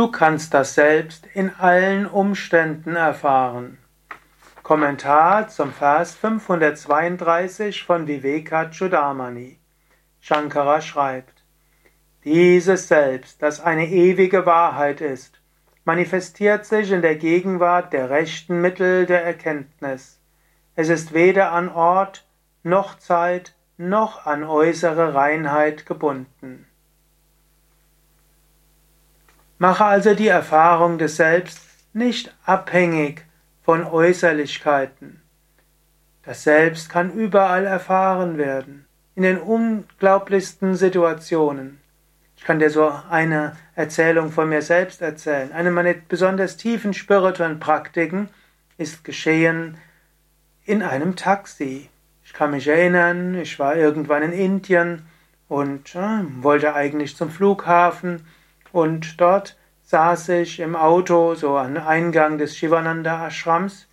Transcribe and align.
Du 0.00 0.10
kannst 0.10 0.54
das 0.54 0.74
selbst 0.74 1.26
in 1.34 1.54
allen 1.58 2.06
Umständen 2.06 2.96
erfahren. 2.96 3.76
Kommentar 4.62 5.48
zum 5.48 5.74
Vers 5.74 6.14
532 6.14 7.84
von 7.84 8.06
Vivekachudamani. 8.06 9.58
Shankara 10.18 10.80
schreibt, 10.80 11.44
dieses 12.24 12.88
Selbst, 12.88 13.42
das 13.42 13.60
eine 13.60 13.88
ewige 13.88 14.46
Wahrheit 14.46 15.02
ist, 15.02 15.38
manifestiert 15.84 16.64
sich 16.64 16.92
in 16.92 17.02
der 17.02 17.16
Gegenwart 17.16 17.92
der 17.92 18.08
rechten 18.08 18.62
Mittel 18.62 19.04
der 19.04 19.22
Erkenntnis. 19.22 20.18
Es 20.76 20.88
ist 20.88 21.12
weder 21.12 21.52
an 21.52 21.68
Ort 21.68 22.26
noch 22.62 22.98
Zeit 22.98 23.54
noch 23.76 24.24
an 24.24 24.44
äußere 24.44 25.12
Reinheit 25.12 25.84
gebunden. 25.84 26.69
Mache 29.62 29.84
also 29.84 30.14
die 30.14 30.28
Erfahrung 30.28 30.96
des 30.96 31.16
Selbst 31.16 31.60
nicht 31.92 32.34
abhängig 32.46 33.26
von 33.62 33.84
Äußerlichkeiten. 33.84 35.20
Das 36.22 36.44
Selbst 36.44 36.88
kann 36.88 37.12
überall 37.12 37.66
erfahren 37.66 38.38
werden, 38.38 38.86
in 39.14 39.22
den 39.22 39.36
unglaublichsten 39.36 40.76
Situationen. 40.76 41.78
Ich 42.38 42.44
kann 42.44 42.58
dir 42.58 42.70
so 42.70 42.90
eine 43.10 43.54
Erzählung 43.74 44.30
von 44.32 44.48
mir 44.48 44.62
selbst 44.62 45.02
erzählen. 45.02 45.52
Eine 45.52 45.70
meiner 45.70 45.92
besonders 45.92 46.56
tiefen 46.56 46.94
spirituellen 46.94 47.60
Praktiken 47.60 48.30
ist 48.78 49.04
geschehen 49.04 49.76
in 50.64 50.82
einem 50.82 51.16
Taxi. 51.16 51.90
Ich 52.24 52.32
kann 52.32 52.52
mich 52.52 52.66
erinnern, 52.66 53.34
ich 53.34 53.58
war 53.58 53.76
irgendwann 53.76 54.22
in 54.22 54.32
Indien 54.32 55.02
und 55.48 55.94
äh, 55.94 56.22
wollte 56.42 56.74
eigentlich 56.74 57.14
zum 57.14 57.28
Flughafen 57.28 58.24
und 58.72 59.20
dort 59.20 59.56
saß 59.90 60.28
ich 60.28 60.60
im 60.60 60.76
Auto 60.76 61.34
so 61.34 61.58
am 61.58 61.76
Eingang 61.76 62.38
des 62.38 62.56
Shivananda 62.56 63.26
Ashrams 63.26 63.88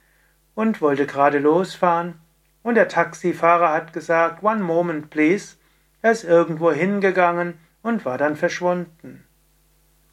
und 0.54 0.80
wollte 0.80 1.08
gerade 1.08 1.40
losfahren 1.40 2.20
und 2.62 2.76
der 2.76 2.88
Taxifahrer 2.88 3.74
hat 3.74 3.94
gesagt, 3.94 4.44
one 4.44 4.62
moment 4.62 5.10
please. 5.10 5.56
Er 6.04 6.12
ist 6.12 6.24
irgendwo 6.24 6.72
hingegangen 6.72 7.56
und 7.82 8.06
war 8.06 8.20
dann 8.20 8.36
verschwunden. 8.36 9.24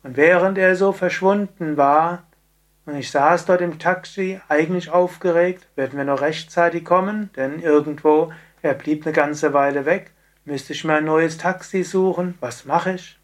Und 0.02 0.16
während 0.16 0.56
er 0.56 0.74
so 0.74 0.92
verschwunden 0.92 1.76
war, 1.76 2.22
und 2.86 2.96
ich 2.96 3.10
saß 3.10 3.44
dort 3.44 3.60
im 3.60 3.78
Taxi, 3.78 4.40
eigentlich 4.48 4.88
aufgeregt, 4.88 5.66
werden 5.76 5.98
wir 5.98 6.06
noch 6.06 6.22
rechtzeitig 6.22 6.86
kommen, 6.86 7.28
denn 7.36 7.60
irgendwo, 7.60 8.32
er 8.62 8.72
blieb 8.72 9.04
eine 9.04 9.12
ganze 9.12 9.52
Weile 9.52 9.84
weg, 9.84 10.12
müsste 10.46 10.72
ich 10.72 10.82
mir 10.82 10.94
ein 10.94 11.04
neues 11.04 11.36
Taxi 11.36 11.84
suchen, 11.84 12.38
was 12.40 12.64
mache 12.64 12.92
ich? 12.92 13.18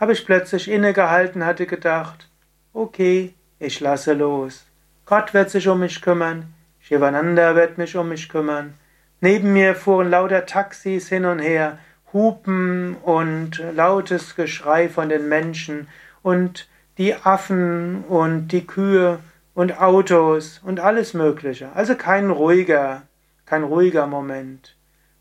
Habe 0.00 0.14
ich 0.14 0.24
plötzlich 0.24 0.70
innegehalten, 0.70 1.44
hatte 1.44 1.66
gedacht, 1.66 2.28
okay, 2.72 3.34
ich 3.58 3.80
lasse 3.80 4.14
los. 4.14 4.64
Gott 5.04 5.34
wird 5.34 5.50
sich 5.50 5.68
um 5.68 5.80
mich 5.80 6.00
kümmern, 6.00 6.54
Shivananda 6.80 7.54
wird 7.54 7.76
mich 7.76 7.94
um 7.96 8.08
mich 8.08 8.30
kümmern. 8.30 8.72
Neben 9.20 9.52
mir 9.52 9.74
fuhren 9.74 10.08
lauter 10.08 10.46
Taxis 10.46 11.08
hin 11.10 11.26
und 11.26 11.40
her, 11.40 11.78
Hupen 12.12 12.96
und 12.96 13.62
lautes 13.74 14.34
Geschrei 14.34 14.88
von 14.88 15.10
den 15.10 15.28
Menschen 15.28 15.86
und 16.22 16.66
die 16.96 17.14
Affen 17.14 18.02
und 18.08 18.48
die 18.48 18.66
Kühe 18.66 19.18
und 19.54 19.78
Autos 19.80 20.60
und 20.64 20.80
alles 20.80 21.12
Mögliche. 21.12 21.70
Also 21.74 21.94
kein 21.94 22.30
ruhiger, 22.30 23.02
kein 23.44 23.62
ruhiger 23.62 24.06
Moment. 24.06 24.76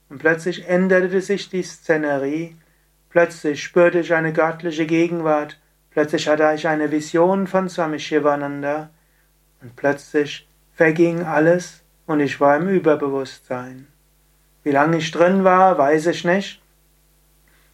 Und 0.08 0.20
plötzlich 0.20 0.68
änderte 0.68 1.20
sich 1.20 1.50
die 1.50 1.64
Szenerie 1.64 2.56
Plötzlich 3.10 3.64
spürte 3.64 4.00
ich 4.00 4.14
eine 4.14 4.34
göttliche 4.34 4.86
Gegenwart, 4.86 5.60
plötzlich 5.92 6.28
hatte 6.28 6.52
ich 6.54 6.68
eine 6.68 6.92
Vision 6.92 7.48
von 7.48 7.68
Swami 7.68 8.00
Shivananda. 8.00 8.90
Und 9.62 9.76
plötzlich 9.76 10.48
verging 10.74 11.24
alles 11.24 11.84
und 12.06 12.20
ich 12.20 12.40
war 12.40 12.58
im 12.58 12.70
Überbewusstsein. 12.70 13.88
Wie 14.64 14.72
lange 14.72 14.98
ich 14.98 15.12
drin 15.12 15.44
war, 15.44 15.78
weiß 15.78 16.08
ich 16.08 16.24
nicht, 16.24 16.62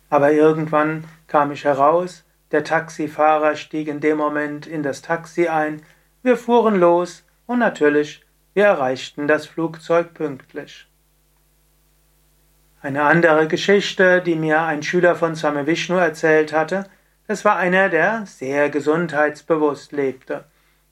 aber 0.09 0.31
irgendwann 0.31 1.03
kam 1.27 1.51
ich 1.51 1.65
heraus, 1.65 2.23
der 2.51 2.63
Taxifahrer 2.63 3.55
stieg 3.55 3.87
in 3.87 3.99
dem 3.99 4.17
Moment 4.17 4.67
in 4.67 4.83
das 4.83 5.01
Taxi 5.01 5.47
ein, 5.47 5.81
wir 6.23 6.37
fuhren 6.37 6.79
los 6.79 7.23
und 7.45 7.59
natürlich, 7.59 8.23
wir 8.53 8.65
erreichten 8.65 9.27
das 9.27 9.45
Flugzeug 9.45 10.13
pünktlich. 10.13 10.87
Eine 12.85 13.01
andere 13.01 13.47
Geschichte, 13.47 14.21
die 14.21 14.35
mir 14.35 14.61
ein 14.61 14.83
Schüler 14.83 15.15
von 15.15 15.35
Swami 15.35 15.65
Vishnu 15.65 15.95
erzählt 15.95 16.53
hatte, 16.53 16.85
das 17.27 17.43
war 17.43 17.55
einer, 17.55 17.89
der 17.89 18.27
sehr 18.27 18.69
gesundheitsbewusst 18.69 19.91
lebte. 19.91 20.43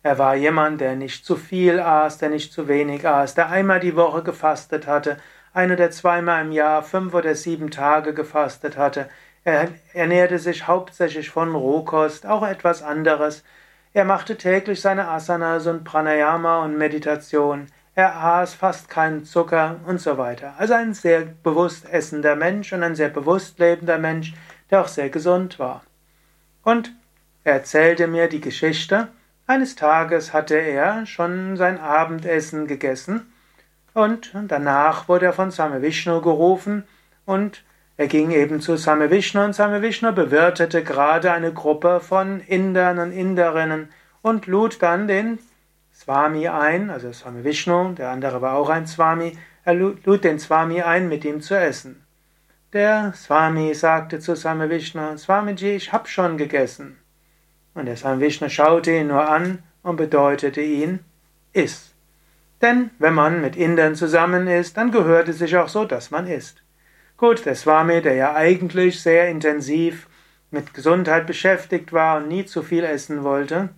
Er 0.01 0.17
war 0.17 0.33
jemand, 0.33 0.81
der 0.81 0.95
nicht 0.95 1.23
zu 1.23 1.35
viel 1.35 1.79
aß, 1.79 2.17
der 2.17 2.31
nicht 2.31 2.51
zu 2.51 2.67
wenig 2.67 3.07
aß, 3.07 3.35
der 3.35 3.51
einmal 3.51 3.79
die 3.79 3.95
Woche 3.95 4.23
gefastet 4.23 4.87
hatte, 4.87 5.17
ein 5.53 5.71
oder 5.71 5.91
zweimal 5.91 6.43
im 6.43 6.51
Jahr 6.51 6.81
fünf 6.81 7.13
oder 7.13 7.35
sieben 7.35 7.69
Tage 7.69 8.15
gefastet 8.15 8.75
hatte. 8.75 9.07
Er 9.43 9.67
ernährte 9.93 10.39
sich 10.39 10.65
hauptsächlich 10.65 11.29
von 11.29 11.53
Rohkost, 11.53 12.25
auch 12.25 12.41
etwas 12.41 12.81
anderes. 12.81 13.43
Er 13.93 14.05
machte 14.05 14.35
täglich 14.35 14.81
seine 14.81 15.09
Asanas 15.09 15.67
und 15.67 15.83
Pranayama 15.83 16.63
und 16.65 16.75
Meditation. 16.75 17.67
Er 17.95 18.15
aß 18.15 18.55
fast 18.55 18.89
keinen 18.89 19.23
Zucker 19.23 19.79
und 19.85 20.01
so 20.01 20.17
weiter. 20.17 20.55
Also 20.57 20.73
ein 20.73 20.93
sehr 20.93 21.21
bewusst 21.21 21.87
essender 21.91 22.35
Mensch 22.35 22.73
und 22.73 22.81
ein 22.81 22.95
sehr 22.95 23.09
bewusst 23.09 23.59
lebender 23.59 23.99
Mensch, 23.99 24.33
der 24.71 24.81
auch 24.81 24.87
sehr 24.87 25.09
gesund 25.09 25.59
war. 25.59 25.83
Und 26.63 26.91
er 27.43 27.53
erzählte 27.53 28.07
mir 28.07 28.27
die 28.27 28.41
Geschichte, 28.41 29.09
eines 29.45 29.75
Tages 29.75 30.33
hatte 30.33 30.55
er 30.55 31.05
schon 31.05 31.57
sein 31.57 31.77
Abendessen 31.77 32.65
gegessen 32.65 33.33
und 33.93 34.33
danach 34.47 35.09
wurde 35.09 35.25
er 35.27 35.33
von 35.33 35.51
Same 35.51 35.81
Vishnu 35.81 36.21
gerufen 36.21 36.85
und 37.25 37.63
er 37.97 38.07
ging 38.07 38.31
eben 38.31 38.61
zu 38.61 38.77
Same 38.77 39.11
Vishnu 39.11 39.43
und 39.43 39.53
Same 39.53 39.81
Vishnu 39.81 40.13
bewirtete 40.13 40.83
gerade 40.83 41.31
eine 41.33 41.53
Gruppe 41.53 41.99
von 41.99 42.39
Indern 42.39 42.99
und 42.99 43.11
Inderinnen 43.11 43.89
und 44.21 44.47
lud 44.47 44.81
dann 44.81 45.09
den 45.09 45.39
Swami 46.03 46.49
ein, 46.49 46.89
also 46.89 47.13
Swami 47.13 47.45
Vishnu, 47.45 47.93
der 47.93 48.09
andere 48.09 48.41
war 48.41 48.55
auch 48.55 48.67
ein 48.67 48.85
Swami, 48.85 49.37
er 49.63 49.73
lud 49.73 50.25
den 50.25 50.37
Swami 50.37 50.81
ein, 50.81 51.07
mit 51.07 51.23
ihm 51.23 51.39
zu 51.39 51.57
essen. 51.57 52.03
Der 52.73 53.13
Swami 53.15 53.73
sagte 53.73 54.19
zu 54.19 54.35
Swami 54.35 54.69
Vishnu, 54.69 55.17
Swamiji, 55.17 55.77
ich 55.77 55.93
hab 55.93 56.09
schon 56.09 56.37
gegessen. 56.37 56.97
Und 57.73 57.85
der 57.85 57.95
Swami 57.95 58.19
Vishnu 58.19 58.49
schaute 58.49 58.91
ihn 58.91 59.07
nur 59.07 59.29
an 59.29 59.63
und 59.81 59.95
bedeutete 59.95 60.59
ihn, 60.59 60.99
iss. 61.53 61.93
Denn 62.61 62.89
wenn 62.99 63.13
man 63.13 63.39
mit 63.39 63.55
Indern 63.55 63.95
zusammen 63.95 64.47
ist, 64.47 64.75
dann 64.75 64.91
gehört 64.91 65.29
es 65.29 65.37
sich 65.37 65.55
auch 65.55 65.69
so, 65.69 65.85
dass 65.85 66.11
man 66.11 66.27
isst. 66.27 66.63
Gut, 67.15 67.45
der 67.45 67.55
Swami, 67.55 68.01
der 68.01 68.15
ja 68.15 68.35
eigentlich 68.35 69.01
sehr 69.01 69.29
intensiv 69.29 70.09
mit 70.51 70.73
Gesundheit 70.73 71.27
beschäftigt 71.27 71.93
war 71.93 72.17
und 72.17 72.27
nie 72.27 72.43
zu 72.43 72.61
viel 72.61 72.83
essen 72.83 73.23
wollte, 73.23 73.69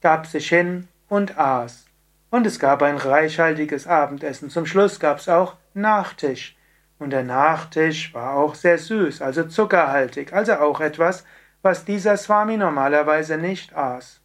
gab 0.00 0.26
sich 0.26 0.48
hin 0.48 0.88
und 1.14 1.38
aß. 1.38 1.84
Und 2.30 2.44
es 2.46 2.58
gab 2.58 2.82
ein 2.82 2.96
reichhaltiges 2.96 3.86
Abendessen. 3.86 4.50
Zum 4.50 4.66
Schluss 4.66 4.98
gab 4.98 5.18
es 5.18 5.28
auch 5.28 5.54
Nachtisch. 5.72 6.56
Und 6.98 7.10
der 7.10 7.22
Nachtisch 7.22 8.12
war 8.14 8.34
auch 8.34 8.54
sehr 8.54 8.78
süß, 8.78 9.22
also 9.22 9.44
zuckerhaltig, 9.44 10.32
also 10.32 10.54
auch 10.54 10.80
etwas, 10.80 11.24
was 11.62 11.84
dieser 11.84 12.16
Swami 12.16 12.56
normalerweise 12.56 13.36
nicht 13.36 13.76
aß. 13.76 14.20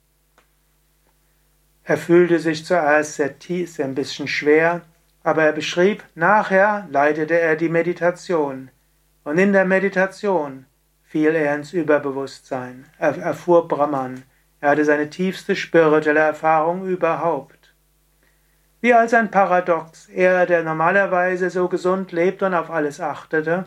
Er 1.83 1.97
fühlte 1.97 2.39
sich 2.39 2.65
zuerst 2.65 3.15
sehr 3.15 3.37
tief, 3.39 3.73
sehr 3.73 3.85
ein 3.85 3.95
bisschen 3.95 4.27
schwer, 4.27 4.81
aber 5.23 5.43
er 5.43 5.53
beschrieb, 5.53 6.03
nachher 6.15 6.87
leitete 6.91 7.39
er 7.39 7.55
die 7.55 7.69
Meditation. 7.69 8.69
Und 9.23 9.37
in 9.37 9.53
der 9.53 9.65
Meditation 9.65 10.65
fiel 11.03 11.35
er 11.35 11.55
ins 11.55 11.73
Überbewusstsein. 11.73 12.85
Er 12.97 13.17
erfuhr 13.17 13.67
Brahman. 13.67 14.23
Er 14.61 14.71
hatte 14.71 14.85
seine 14.85 15.09
tiefste 15.09 15.55
spirituelle 15.55 16.19
Erfahrung 16.19 16.85
überhaupt. 16.85 17.73
Wie 18.81 18.93
als 18.93 19.13
ein 19.13 19.31
Paradox, 19.31 20.07
er, 20.09 20.45
der 20.45 20.63
normalerweise 20.63 21.49
so 21.49 21.67
gesund 21.67 22.11
lebt 22.11 22.43
und 22.43 22.53
auf 22.53 22.69
alles 22.69 23.01
achtete, 23.01 23.65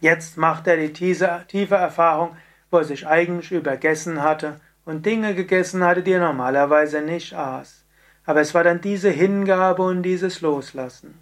jetzt 0.00 0.36
macht 0.36 0.66
er 0.66 0.76
die 0.76 0.92
tiefe 0.92 1.74
Erfahrung, 1.74 2.36
wo 2.70 2.78
er 2.78 2.84
sich 2.84 3.06
eigentlich 3.06 3.52
übergessen 3.52 4.22
hatte 4.22 4.60
und 4.84 5.06
Dinge 5.06 5.34
gegessen 5.34 5.84
hatte, 5.84 6.02
die 6.02 6.12
er 6.12 6.20
normalerweise 6.20 7.02
nicht 7.02 7.34
aß. 7.34 7.84
Aber 8.24 8.40
es 8.40 8.54
war 8.54 8.64
dann 8.64 8.80
diese 8.80 9.10
Hingabe 9.10 9.82
und 9.82 10.02
dieses 10.02 10.40
Loslassen. 10.40 11.20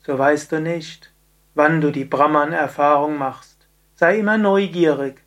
So 0.00 0.18
weißt 0.18 0.50
du 0.52 0.60
nicht, 0.60 1.12
wann 1.54 1.80
du 1.80 1.92
die 1.92 2.04
Brahman-Erfahrung 2.04 3.16
machst. 3.16 3.68
Sei 3.94 4.18
immer 4.18 4.36
neugierig. 4.36 5.22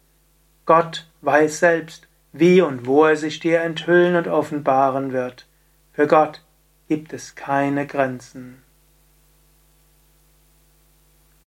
Gott 0.66 1.10
weiß 1.22 1.60
selbst, 1.60 2.07
wie 2.40 2.62
und 2.62 2.86
wo 2.86 3.06
er 3.06 3.16
sich 3.16 3.40
dir 3.40 3.62
enthüllen 3.62 4.16
und 4.16 4.28
offenbaren 4.28 5.12
wird. 5.12 5.48
Für 5.94 6.08
Gott 6.08 6.44
gibt 6.88 7.14
es 7.14 7.36
keine 7.36 7.88
Grenzen. 7.88 8.62